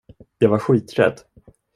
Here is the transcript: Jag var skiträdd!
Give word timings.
Jag 0.39 0.49
var 0.49 0.59
skiträdd! 0.59 1.19